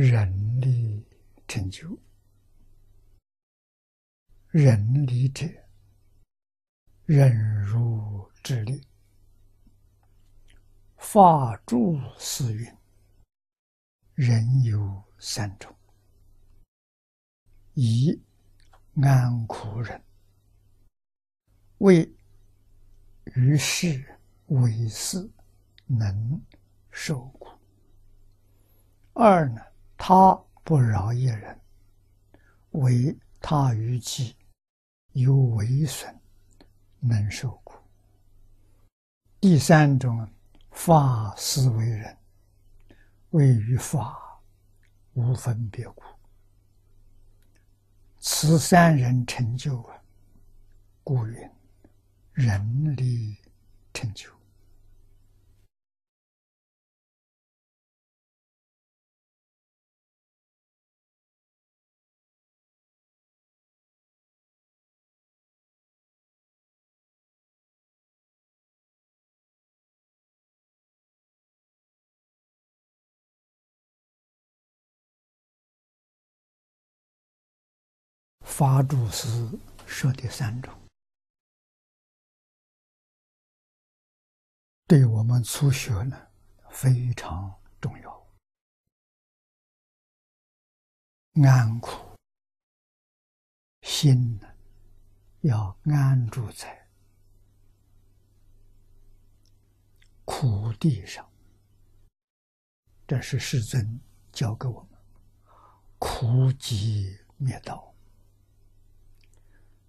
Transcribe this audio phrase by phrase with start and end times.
[0.00, 1.04] 人力
[1.48, 1.98] 成就，
[4.52, 5.44] 人力者，
[7.04, 8.86] 人如之力，
[10.98, 12.72] 法住四云，
[14.14, 15.76] 人有三种：
[17.74, 18.22] 一
[19.02, 20.00] 安苦人，
[21.78, 22.08] 为
[23.34, 25.28] 于世为事，
[25.86, 26.40] 能
[26.92, 27.58] 受苦；
[29.12, 29.67] 二呢？
[29.98, 31.60] 他不饶一人，
[32.70, 34.36] 为他于己
[35.12, 36.16] 有为损，
[37.00, 37.74] 能受苦。
[39.40, 40.26] 第三种，
[40.70, 42.16] 法思为人，
[43.30, 44.40] 为于法
[45.14, 46.04] 无分别苦。
[48.20, 50.00] 此三人成就啊，
[51.02, 51.50] 故云
[52.32, 53.36] 人力
[53.92, 54.37] 成就。
[78.58, 79.28] 法主是
[79.86, 80.76] 说的三种，
[84.84, 86.26] 对我们初学呢
[86.68, 88.28] 非常重要。
[91.34, 92.18] 安苦
[93.82, 94.48] 心呢
[95.42, 96.84] 要安住在
[100.24, 101.30] 苦地上，
[103.06, 104.00] 这是世尊
[104.32, 105.00] 教给我们：
[106.00, 107.87] 苦集灭道。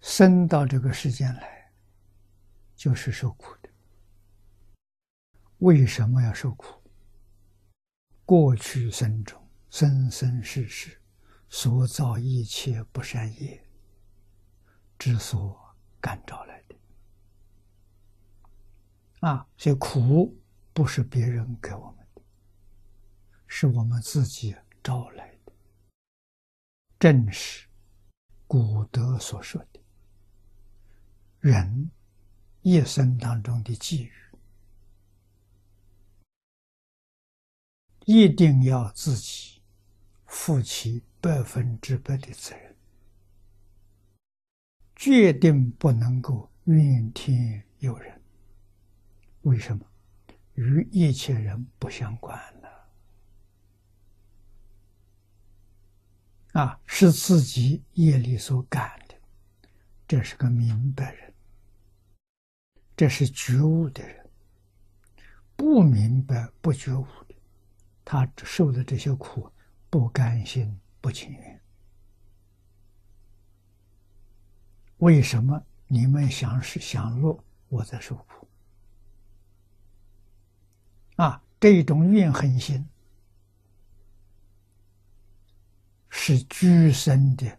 [0.00, 1.72] 生到这个世间来，
[2.74, 3.68] 就是受苦的。
[5.58, 6.80] 为什么要受苦？
[8.24, 11.00] 过去生中，生生世世
[11.48, 13.62] 所造一切不善业
[14.98, 15.58] 之所
[16.00, 16.76] 感召来的。
[19.20, 20.34] 啊，所以苦
[20.72, 22.22] 不是别人给我们的，
[23.46, 25.52] 是我们自己招来的。
[26.98, 27.68] 正是
[28.46, 29.79] 古德所说的。
[31.40, 31.90] 人
[32.60, 34.12] 一生当中的际遇，
[38.04, 39.62] 一定要自己
[40.26, 42.76] 负起百分之百的责任，
[44.94, 48.20] 决定不能够怨天尤人。
[49.42, 49.86] 为什么？
[50.54, 52.68] 与一切人不相关呢？
[56.60, 59.14] 啊，是自己业力所感的，
[60.06, 61.29] 这是个明白人。
[63.00, 64.30] 这是觉悟的人，
[65.56, 67.34] 不明白、不觉悟的，
[68.04, 69.50] 他受的这些苦，
[69.88, 71.60] 不甘心、不情愿。
[74.98, 78.46] 为什么你们享是享乐，我在受苦？
[81.16, 82.86] 啊，这种怨恨心
[86.10, 87.58] 是居生的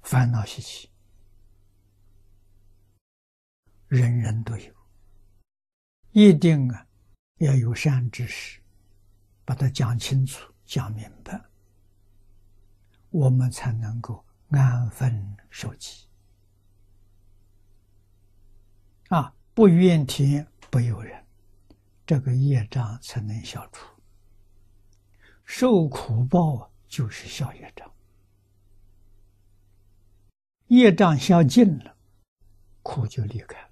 [0.00, 0.88] 烦恼习气。
[3.92, 4.74] 人人都有，
[6.12, 6.86] 一定啊，
[7.40, 8.58] 要有善知识，
[9.44, 11.38] 把它讲清楚、讲明白，
[13.10, 16.06] 我们才能够安分守己。
[19.10, 21.22] 啊，不怨天不尤人，
[22.06, 23.86] 这个业障才能消除。
[25.44, 27.94] 受苦报啊就是消业障，
[30.68, 31.94] 业障消尽了，
[32.82, 33.71] 苦就离开了。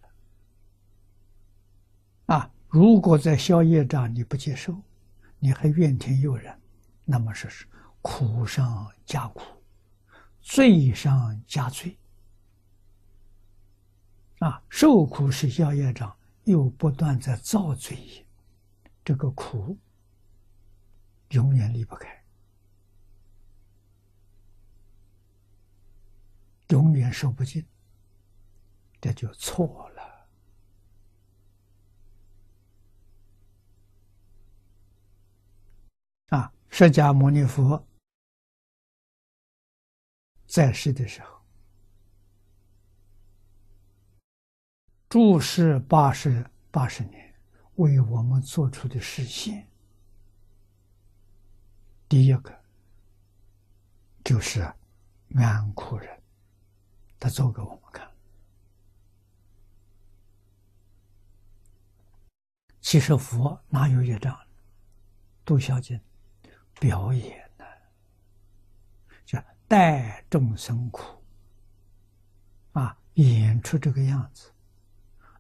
[2.30, 2.48] 啊！
[2.68, 4.80] 如果在消业障你不接受，
[5.41, 6.56] 你还怨天尤人，
[7.04, 7.48] 那么是
[8.00, 9.42] 苦上加苦，
[10.41, 11.98] 罪上加罪。
[14.38, 18.24] 啊，受苦是消业障，又不断在造罪业，
[19.04, 19.76] 这个苦
[21.30, 22.22] 永远离不开，
[26.68, 27.66] 永远受不尽，
[29.00, 29.90] 这就错了
[36.30, 37.86] 啊，释迦牟尼佛
[40.47, 41.41] 在世的时候，
[45.09, 47.34] 住世八十八十年，
[47.77, 49.68] 为我们做出的实现，
[52.09, 52.62] 第一个
[54.24, 54.60] 就是
[55.34, 56.22] 安苦人，
[57.18, 58.09] 他做给我们看。
[62.80, 64.38] 其实佛哪有业障？
[65.44, 66.00] 都消尽。
[66.80, 67.65] 表演呢，
[69.24, 71.22] 叫代众生苦。
[72.72, 74.50] 啊，演出这个样子，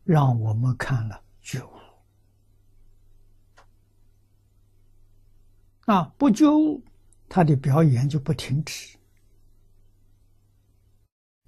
[0.04, 1.72] 让我们看了觉悟。
[5.86, 6.84] 啊，不觉悟，
[7.28, 8.98] 他的表演就不停止，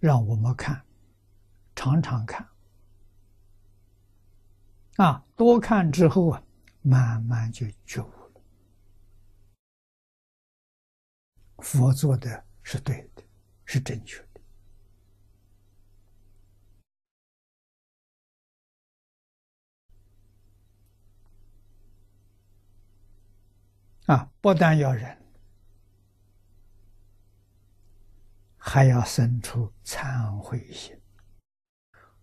[0.00, 0.82] 让我们看，
[1.76, 2.48] 常常看。
[4.96, 6.42] 啊，多看之后啊，
[6.80, 8.10] 慢慢就觉悟。
[11.62, 13.22] 佛做的是对的，
[13.64, 14.40] 是正确的。
[24.12, 25.16] 啊，不但要忍，
[28.58, 31.00] 还要生出忏悔心、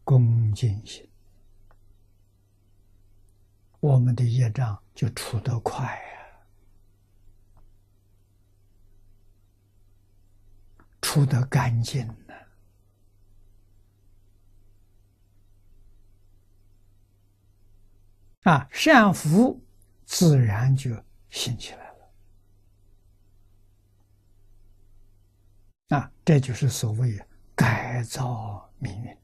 [0.03, 1.09] 恭敬心。
[3.80, 6.19] 我们的业障就除得快呀，
[11.12, 12.36] 除得干净呢。
[18.44, 19.60] 啊，善福
[20.06, 20.92] 自然就
[21.32, 21.92] 兴起来
[25.90, 25.98] 了。
[25.98, 27.20] 啊，这就是所谓
[27.56, 29.18] 改造命运。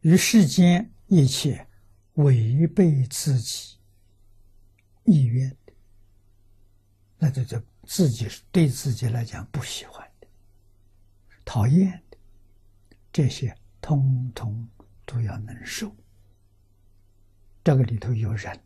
[0.00, 1.68] 与世间一切
[2.14, 3.78] 违背自己
[5.04, 5.56] 意愿，
[7.22, 10.26] 那就就自己对自己来讲不喜欢的、
[11.44, 12.16] 讨厌的，
[13.12, 14.68] 这些通通
[15.06, 15.94] 都要能受。
[17.62, 18.60] 这个里头有人、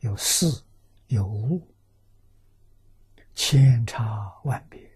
[0.00, 0.46] 有事、
[1.08, 1.68] 有物，
[3.34, 4.90] 千差万别，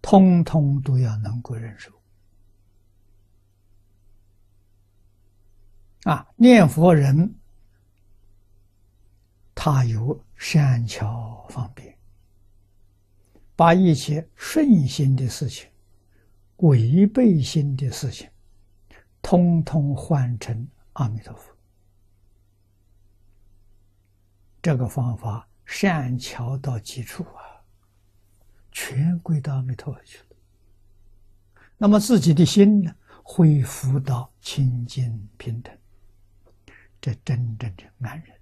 [0.00, 1.92] 通通都要能够忍受。
[6.04, 7.34] 啊，念佛人
[9.66, 11.96] 他有善巧方便，
[13.56, 15.70] 把一切顺心的事情、
[16.58, 18.28] 违背心的事情，
[19.22, 21.56] 通通换成阿弥陀佛。
[24.60, 27.64] 这个方法善巧到极处啊，
[28.70, 30.26] 全归到阿弥陀佛去了。
[31.78, 35.74] 那么自己的心呢，恢复到清净平等。
[37.00, 38.36] 这真正的安人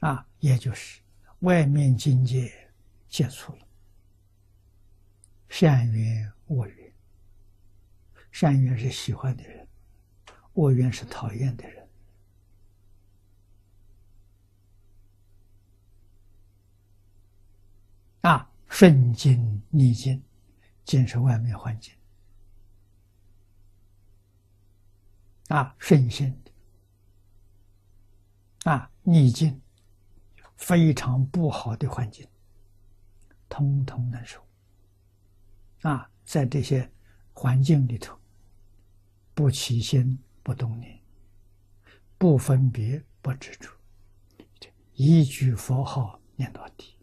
[0.00, 1.00] 啊，也就是
[1.40, 2.52] 外面境界
[3.08, 3.66] 接触了，
[5.48, 6.92] 善缘恶缘，
[8.30, 9.66] 善缘是喜欢的人，
[10.54, 11.88] 恶缘是讨厌的人
[18.20, 20.22] 啊，顺境逆境，
[20.84, 21.94] 尽是外面环境
[25.48, 26.36] 啊，顺心。
[28.64, 29.58] 啊，逆境
[30.58, 32.26] 非常不好的环境，
[33.48, 34.44] 通通能受。
[35.82, 36.90] 啊，在这些
[37.32, 38.18] 环境里头，
[39.32, 41.00] 不起心不动念，
[42.18, 43.70] 不分别不执着，
[44.94, 46.98] 一句佛号念到底，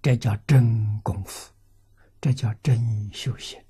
[0.00, 1.52] 这叫真功夫，
[2.20, 3.60] 这叫真修行，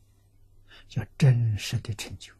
[0.86, 2.37] 叫真实的成就。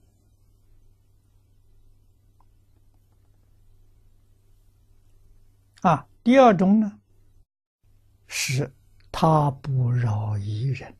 [5.82, 7.00] 啊，第二种呢，
[8.26, 8.74] 是
[9.12, 10.96] 他不饶一人。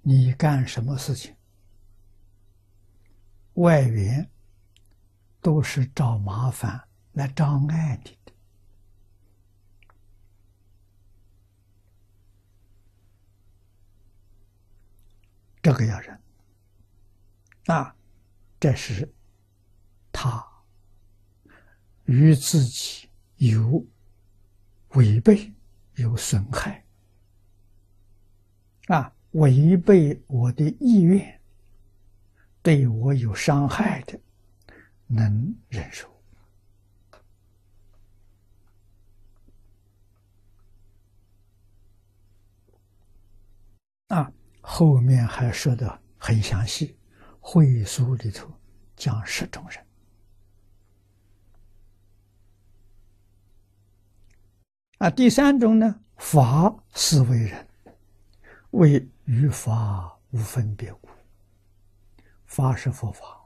[0.00, 1.34] 你干什么事情，
[3.54, 4.30] 外援
[5.40, 8.32] 都是找麻烦来障碍你的，
[15.62, 16.20] 这个要忍。
[17.66, 17.94] 啊，
[18.60, 19.10] 这是
[20.12, 20.46] 他
[22.04, 23.08] 与自己。
[23.50, 23.84] 有
[24.94, 25.52] 违背，
[25.96, 26.82] 有损害，
[28.86, 31.40] 啊，违背我的意愿，
[32.62, 34.18] 对我有伤害的，
[35.06, 36.08] 能忍受。
[44.08, 44.32] 啊，
[44.62, 46.96] 后面还说的很详细，
[47.40, 48.50] 会书里头
[48.96, 49.83] 讲十种人。
[54.98, 57.66] 啊，第三种呢，法是为人，
[58.70, 61.08] 为与法无分别故。
[62.46, 63.44] 法是佛法，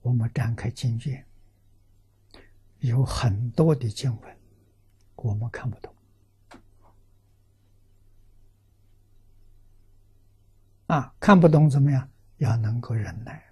[0.00, 1.24] 我们展开经卷，
[2.78, 4.36] 有很多的经文，
[5.16, 5.94] 我们看不懂。
[10.86, 12.08] 啊，看不懂怎么样？
[12.38, 13.44] 要能够忍耐，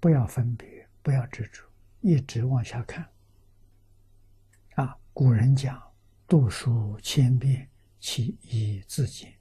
[0.00, 1.64] 不要分别，不要执着，
[2.00, 3.06] 一直往下看。
[4.76, 5.82] 啊，古人讲
[6.28, 7.68] ：“读书千遍，
[7.98, 9.32] 其义自见。”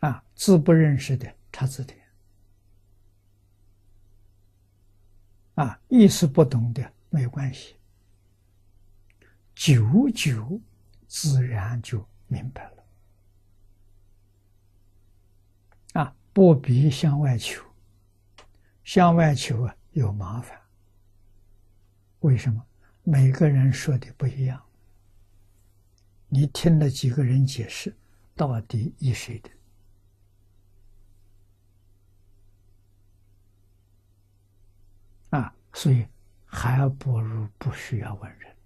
[0.00, 1.98] 啊，字不认识的查字典。
[5.54, 7.76] 啊，意思不懂的没关系，
[9.54, 10.60] 久久
[11.06, 12.84] 自然就明白了。
[16.00, 17.62] 啊，不必向外求，
[18.82, 20.60] 向外求啊有麻烦。
[22.20, 22.66] 为什么？
[23.04, 24.60] 每个人说的不一样，
[26.34, 27.94] 你听了几个人解释，
[28.34, 29.50] 到底依谁的？
[35.38, 36.06] 啊，所以
[36.46, 38.56] 还不如不需要问人。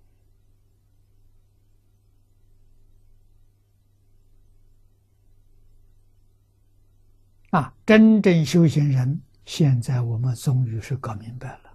[7.51, 11.66] 啊，真正修行人，现在我们终于是搞明白了，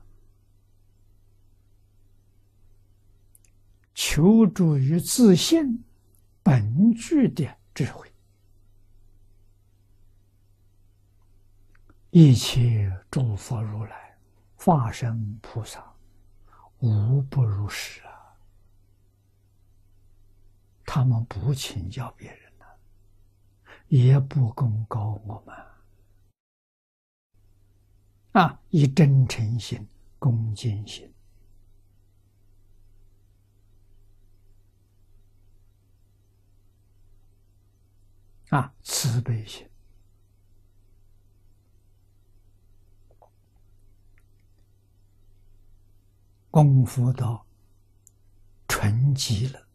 [4.03, 5.83] 求助于自信
[6.41, 8.11] 本具的智慧，
[12.09, 14.17] 一切诸佛如来。
[14.55, 15.93] 化身菩萨，
[16.79, 18.35] 无不如是啊！
[20.83, 22.65] 他们不请教别人呢，
[23.87, 25.55] 也不公告我们
[28.31, 31.11] 啊，以真诚心、恭敬心
[38.51, 39.65] 啊，慈悲心。
[46.49, 47.45] 功夫到
[48.67, 49.67] 纯极了，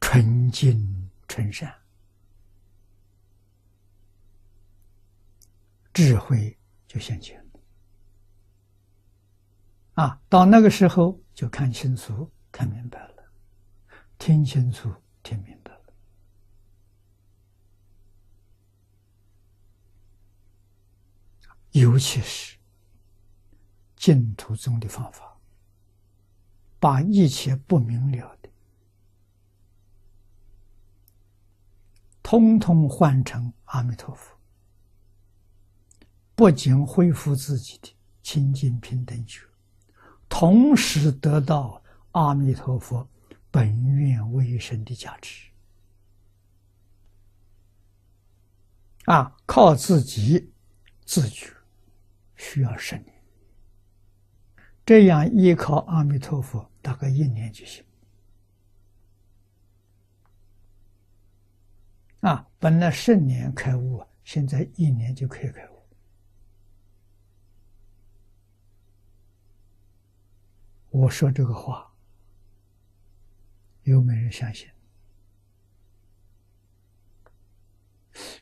[0.00, 1.72] 纯净纯善，
[5.92, 6.58] 智慧
[6.88, 7.60] 就现前了。
[10.02, 13.32] 啊，到那个时候就看清楚、看明白了，
[14.18, 15.80] 听清楚、听明白了。
[21.72, 22.56] 尤其是
[23.96, 25.36] 净土中的方法，
[26.78, 28.48] 把一切不明了的，
[32.22, 34.38] 通通换成阿弥陀佛，
[36.36, 39.40] 不仅恢复自己的清净平等觉，
[40.28, 43.08] 同时得到阿弥陀佛
[43.50, 45.48] 本愿威神的价值。
[49.04, 50.52] 啊，靠自己
[51.04, 51.52] 自觉。
[52.36, 53.14] 需要十年，
[54.84, 57.82] 这样依靠阿弥陀佛，大概一年就行。
[62.20, 65.73] 啊，本来十年开悟，现在一年就可以开悟。
[70.94, 71.92] 我说这个话，
[73.82, 74.68] 有没人相信？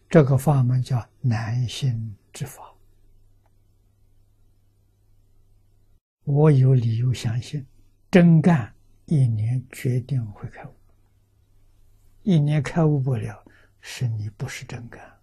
[0.07, 2.75] 这个法门叫难心之法。
[6.25, 7.67] 我有理由相信，
[8.11, 8.75] 真干
[9.07, 10.75] 一年决定会开悟。
[12.23, 13.43] 一年开悟不了，
[13.81, 15.19] 是你不是真干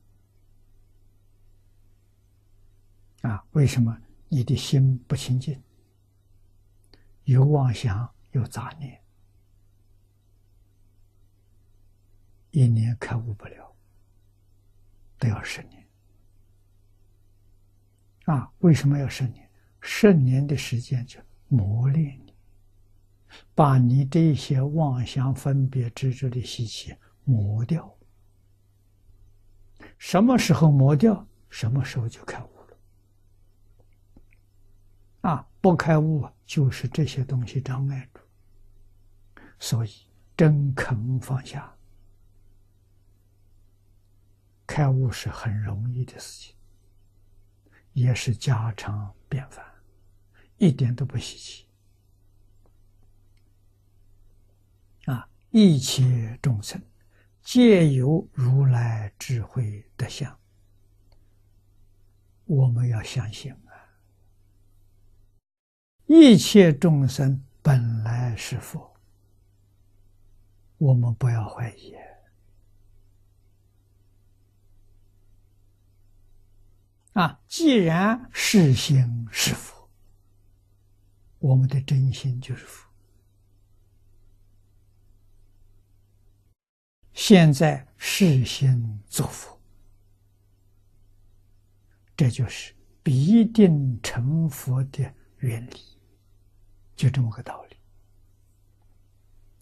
[3.22, 3.46] 啊？
[3.52, 3.96] 为什么？
[4.30, 5.62] 你的心不清净，
[7.30, 9.00] 有妄想，有杂念，
[12.50, 13.72] 一年开悟不了，
[15.20, 15.88] 都要十年
[18.26, 18.52] 啊？
[18.60, 19.48] 为什么要十年？
[19.80, 22.34] 十年的时间就磨练你，
[23.54, 26.96] 把你这些妄想、分别、执着的习气
[27.26, 27.96] 磨掉。
[30.00, 32.78] 什么时候磨掉，什么时候就开悟了。
[35.30, 38.22] 啊，不开悟就是这些东西障碍住。
[39.60, 39.92] 所以
[40.38, 41.76] 真肯放下，
[44.66, 46.56] 开悟是很容易的事情，
[47.92, 49.66] 也是家常便饭。
[50.58, 51.68] 一点都不稀奇
[55.06, 55.30] 啊！
[55.52, 56.82] 一切众生
[57.42, 60.38] 皆有如来智慧德相，
[62.46, 63.54] 我们要相信！
[66.12, 68.96] 一切众生本来是佛，
[70.80, 71.94] 我们不要怀疑
[77.14, 77.40] 啊！
[77.48, 79.88] 既然是心是佛。
[81.38, 82.90] 我们的真心就是佛，
[87.14, 89.62] 现在事先做佛，
[92.18, 92.74] 这就是
[93.04, 95.99] 必定成佛的原理，
[97.00, 97.78] 就这么个道理。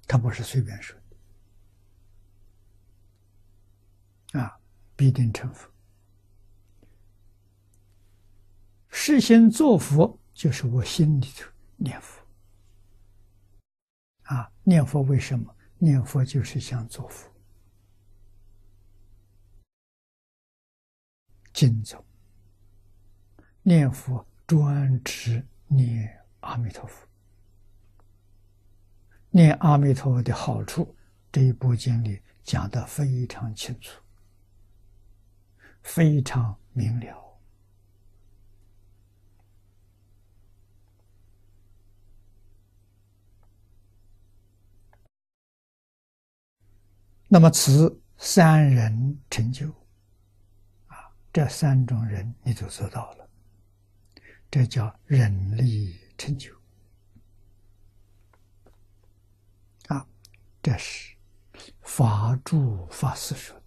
[0.07, 0.99] 他不是随便说
[4.31, 4.59] 的啊，
[4.95, 5.69] 必定成佛。
[8.89, 12.25] 事先做佛，就是我心里头念佛
[14.23, 15.55] 啊，念佛为什么？
[15.77, 17.31] 念佛就是想做佛。
[21.53, 22.03] 经走
[23.61, 27.06] 念佛，专指念阿弥陀佛。
[29.29, 30.95] 念阿弥陀佛的好处，
[31.31, 34.01] 这一部经里讲的非常清楚，
[35.83, 37.23] 非常明了。
[47.29, 49.69] 那么，此三人成就。
[50.87, 50.95] 啊
[51.33, 53.29] 这三种人你就做到了，
[54.49, 56.51] 这叫人力成就
[59.87, 60.07] 啊！
[60.61, 61.15] 这是
[61.81, 63.55] 法住法师说